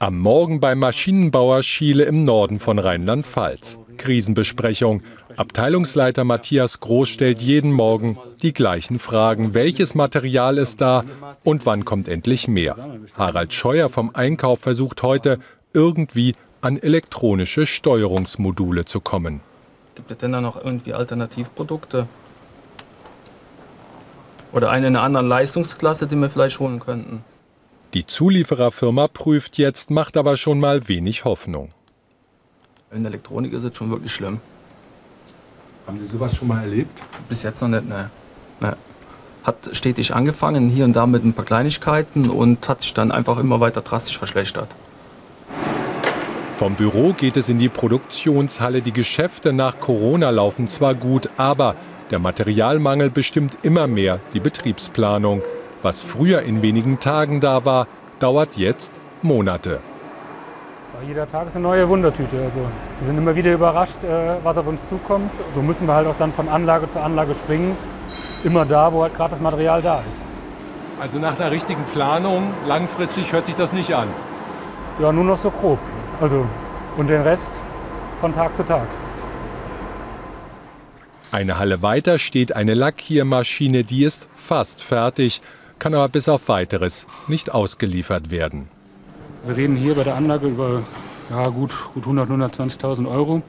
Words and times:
Am 0.00 0.18
Morgen 0.18 0.58
beim 0.58 0.80
Maschinenbauer 0.80 1.62
Schiele 1.62 2.02
im 2.02 2.24
Norden 2.24 2.58
von 2.58 2.80
Rheinland-Pfalz. 2.80 3.78
Krisenbesprechung. 3.96 5.02
Abteilungsleiter 5.36 6.24
Matthias 6.24 6.80
Groß 6.80 7.08
stellt 7.08 7.40
jeden 7.40 7.70
Morgen 7.70 8.18
die 8.42 8.52
gleichen 8.52 8.98
Fragen. 8.98 9.54
Welches 9.54 9.94
Material 9.94 10.58
ist 10.58 10.80
da 10.80 11.04
und 11.44 11.64
wann 11.64 11.84
kommt 11.84 12.08
endlich 12.08 12.48
mehr? 12.48 12.76
Harald 13.16 13.52
Scheuer 13.52 13.88
vom 13.88 14.10
Einkauf 14.14 14.58
versucht 14.58 15.04
heute 15.04 15.38
irgendwie 15.72 16.34
an 16.60 16.76
elektronische 16.76 17.64
Steuerungsmodule 17.64 18.86
zu 18.86 19.00
kommen. 19.00 19.42
Gibt 19.94 20.10
es 20.10 20.18
denn 20.18 20.32
da 20.32 20.40
noch 20.40 20.56
irgendwie 20.56 20.92
Alternativprodukte? 20.92 22.08
Oder 24.50 24.70
eine 24.70 24.88
in 24.88 24.96
einer 24.96 25.04
anderen 25.04 25.28
Leistungsklasse, 25.28 26.08
die 26.08 26.16
wir 26.16 26.30
vielleicht 26.30 26.58
holen 26.58 26.80
könnten? 26.80 27.24
Die 27.94 28.04
Zuliefererfirma 28.04 29.06
prüft 29.06 29.56
jetzt, 29.56 29.90
macht 29.90 30.16
aber 30.16 30.36
schon 30.36 30.58
mal 30.58 30.88
wenig 30.88 31.24
Hoffnung. 31.24 31.70
In 32.90 33.04
der 33.04 33.12
Elektronik 33.12 33.52
ist 33.52 33.62
es 33.62 33.76
schon 33.76 33.88
wirklich 33.88 34.10
schlimm. 34.10 34.40
Haben 35.86 35.98
Sie 36.00 36.04
sowas 36.04 36.34
schon 36.34 36.48
mal 36.48 36.62
erlebt? 36.62 37.00
Bis 37.28 37.44
jetzt 37.44 37.62
noch 37.62 37.68
nicht, 37.68 37.88
ne. 37.88 38.10
ne. 38.58 38.76
Hat 39.44 39.56
stetig 39.72 40.12
angefangen, 40.12 40.70
hier 40.70 40.86
und 40.86 40.94
da 40.94 41.06
mit 41.06 41.24
ein 41.24 41.34
paar 41.34 41.44
Kleinigkeiten 41.44 42.30
und 42.30 42.68
hat 42.68 42.82
sich 42.82 42.94
dann 42.94 43.12
einfach 43.12 43.38
immer 43.38 43.60
weiter 43.60 43.82
drastisch 43.82 44.18
verschlechtert. 44.18 44.74
Vom 46.56 46.74
Büro 46.74 47.12
geht 47.12 47.36
es 47.36 47.48
in 47.48 47.58
die 47.60 47.68
Produktionshalle. 47.68 48.82
Die 48.82 48.92
Geschäfte 48.92 49.52
nach 49.52 49.78
Corona 49.78 50.30
laufen 50.30 50.66
zwar 50.66 50.94
gut, 50.94 51.30
aber 51.36 51.76
der 52.10 52.18
Materialmangel 52.18 53.10
bestimmt 53.10 53.56
immer 53.62 53.86
mehr 53.86 54.18
die 54.32 54.40
Betriebsplanung. 54.40 55.42
Was 55.84 56.02
früher 56.02 56.40
in 56.40 56.62
wenigen 56.62 56.98
Tagen 56.98 57.42
da 57.42 57.66
war, 57.66 57.86
dauert 58.18 58.56
jetzt 58.56 58.98
Monate. 59.20 59.80
Jeder 61.06 61.28
Tag 61.28 61.48
ist 61.48 61.56
eine 61.56 61.62
neue 61.64 61.86
Wundertüte. 61.86 62.42
Also 62.42 62.60
wir 62.60 63.06
sind 63.06 63.18
immer 63.18 63.36
wieder 63.36 63.52
überrascht, 63.52 64.02
äh, 64.02 64.36
was 64.42 64.56
auf 64.56 64.66
uns 64.66 64.88
zukommt. 64.88 65.30
So 65.54 65.60
müssen 65.60 65.86
wir 65.86 65.92
halt 65.92 66.06
auch 66.06 66.16
dann 66.16 66.32
von 66.32 66.48
Anlage 66.48 66.88
zu 66.88 66.98
Anlage 67.02 67.34
springen. 67.34 67.76
Immer 68.44 68.64
da, 68.64 68.94
wo 68.94 69.02
halt 69.02 69.14
gerade 69.14 69.32
das 69.32 69.42
Material 69.42 69.82
da 69.82 70.00
ist. 70.08 70.24
Also 71.02 71.18
nach 71.18 71.38
einer 71.38 71.50
richtigen 71.50 71.84
Planung, 71.92 72.54
langfristig 72.66 73.34
hört 73.34 73.44
sich 73.44 73.56
das 73.56 73.74
nicht 73.74 73.94
an. 73.94 74.08
Ja, 74.98 75.12
nur 75.12 75.24
noch 75.24 75.36
so 75.36 75.50
grob. 75.50 75.78
Also 76.18 76.46
und 76.96 77.08
den 77.08 77.20
Rest 77.20 77.62
von 78.22 78.32
Tag 78.32 78.56
zu 78.56 78.64
Tag. 78.64 78.86
Eine 81.30 81.58
Halle 81.58 81.82
weiter 81.82 82.18
steht 82.18 82.56
eine 82.56 82.72
Lackiermaschine, 82.72 83.84
die 83.84 84.04
ist 84.04 84.30
fast 84.34 84.82
fertig, 84.82 85.42
kann 85.78 85.94
aber 85.94 86.08
bis 86.08 86.28
auf 86.28 86.48
weiteres 86.48 87.06
nicht 87.28 87.52
ausgeliefert 87.52 88.30
werden. 88.30 88.68
Wir 89.46 89.56
reden 89.56 89.76
hier 89.76 89.94
bei 89.94 90.04
der 90.04 90.14
Anlage 90.14 90.46
über 90.46 90.82
ja, 91.30 91.48
gut, 91.48 91.74
gut 91.94 92.04
100, 92.04 92.30
120.000 92.30 93.08
Euro. 93.08 93.42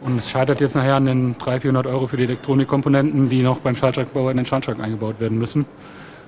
Und 0.00 0.18
es 0.18 0.28
scheitert 0.28 0.60
jetzt 0.60 0.74
nachher 0.74 0.96
an 0.96 1.06
den 1.06 1.38
300, 1.38 1.62
400 1.62 1.86
Euro 1.86 2.06
für 2.06 2.16
die 2.16 2.24
Elektronikkomponenten, 2.24 3.30
die 3.30 3.42
noch 3.42 3.58
beim 3.58 3.74
Schaltschrankbauer 3.74 4.30
in 4.30 4.36
den 4.36 4.46
Schaltschrank 4.46 4.80
eingebaut 4.80 5.18
werden 5.18 5.38
müssen. 5.38 5.64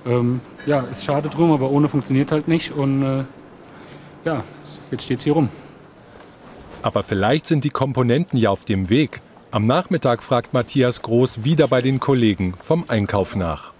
Ähm, 0.05 0.39
ja, 0.65 0.83
es 0.89 1.03
schade 1.03 1.29
drum, 1.29 1.51
aber 1.51 1.69
ohne 1.69 1.89
funktioniert 1.89 2.31
halt 2.31 2.47
nicht. 2.47 2.71
Und 2.71 3.03
äh, 3.03 3.23
ja, 4.25 4.43
jetzt 4.89 5.03
steht 5.03 5.19
es 5.19 5.25
hier 5.25 5.33
rum. 5.33 5.49
Aber 6.81 7.03
vielleicht 7.03 7.45
sind 7.45 7.63
die 7.63 7.69
Komponenten 7.69 8.39
ja 8.39 8.49
auf 8.49 8.63
dem 8.63 8.89
Weg. 8.89 9.21
Am 9.51 9.65
Nachmittag 9.65 10.23
fragt 10.23 10.53
Matthias 10.53 11.01
Groß 11.01 11.43
wieder 11.43 11.67
bei 11.67 11.81
den 11.81 11.99
Kollegen 11.99 12.55
vom 12.61 12.85
Einkauf 12.87 13.35
nach. 13.35 13.73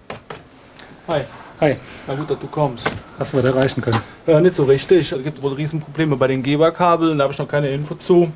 Hi. 1.08 1.22
Hi. 1.60 1.76
Na 2.06 2.14
gut, 2.14 2.30
dass 2.30 2.38
du 2.38 2.46
kommst. 2.46 2.88
Hast 3.18 3.32
du 3.32 3.38
was 3.38 3.44
erreichen 3.44 3.80
können? 3.80 4.00
Äh, 4.28 4.40
nicht 4.40 4.54
so 4.54 4.62
richtig. 4.62 5.10
Es 5.10 5.24
gibt 5.24 5.42
wohl 5.42 5.54
Riesenprobleme 5.54 6.16
bei 6.16 6.28
den 6.28 6.42
Geberkabeln, 6.42 7.18
da 7.18 7.24
habe 7.24 7.32
ich 7.32 7.38
noch 7.38 7.48
keine 7.48 7.68
Info 7.70 7.96
zu. 7.96 8.32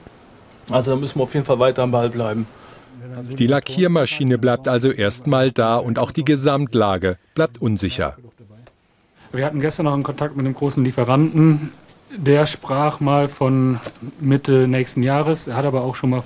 Also 0.71 0.93
da 0.93 0.97
müssen 0.97 1.21
wir 1.21 1.23
auf 1.23 1.35
jeden 1.35 1.47
Fall 1.47 1.61
weiter 1.61 1.85
am 1.85 1.93
Ball 1.93 2.11
bleiben. 2.11 2.47
Die 3.39 3.47
Lackiermaschine 3.47 4.39
bleibt 4.39 4.67
also 4.67 4.91
erstmal 4.91 5.53
da 5.53 5.77
und 5.77 6.01
auch 6.01 6.11
die 6.11 6.25
Gesamtlage 6.25 7.17
bleibt 7.35 7.63
unsicher. 7.63 8.17
Wir 9.31 9.47
hatten 9.47 9.61
gestern 9.61 9.85
noch 9.85 9.95
einen 9.95 10.03
Kontakt 10.03 10.37
mit 10.37 10.45
einem 10.45 10.55
großen 10.55 10.85
Lieferanten. 10.85 11.73
Der 12.17 12.47
sprach 12.47 12.99
mal 12.99 13.29
von 13.29 13.79
Mitte 14.21 14.67
nächsten 14.67 15.03
Jahres. 15.03 15.47
Er 15.47 15.57
hat 15.57 15.65
aber 15.65 15.83
auch 15.83 15.95
schon 15.95 16.11
mal 16.11 16.25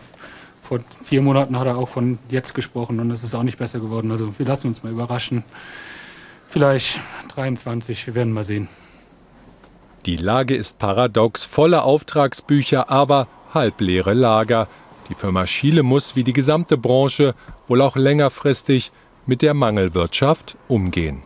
vor 0.63 0.81
vier 1.03 1.23
Monaten 1.23 1.59
hat 1.59 1.67
er 1.67 1.77
auch 1.77 1.89
von 1.89 2.19
jetzt 2.31 2.55
gesprochen 2.55 2.99
und 2.99 3.11
es 3.11 3.23
ist 3.23 3.35
auch 3.35 3.45
nicht 3.45 3.59
besser 3.59 3.81
geworden. 3.81 4.11
Also 4.11 4.37
wir 4.39 4.47
lassen 4.47 4.69
uns 4.69 4.83
mal 4.83 4.91
überraschen. 4.91 5.45
Vielleicht 6.57 7.03
23, 7.35 8.07
wir 8.07 8.15
werden 8.15 8.33
mal 8.33 8.43
sehen. 8.43 8.71
Die 10.07 10.17
Lage 10.17 10.57
ist 10.57 10.79
paradox, 10.79 11.45
volle 11.45 11.83
Auftragsbücher, 11.83 12.89
aber 12.89 13.29
halbleere 13.53 14.15
Lager. 14.15 14.67
Die 15.11 15.15
Firma 15.15 15.47
Schiele 15.47 15.83
muss 15.83 16.17
wie 16.17 16.25
die 16.25 16.33
gesamte 16.33 16.79
Branche 16.79 17.35
wohl 17.69 17.83
auch 17.83 17.95
längerfristig 17.95 18.91
mit 19.27 19.43
der 19.43 19.53
Mangelwirtschaft 19.53 20.57
umgehen. 20.67 21.26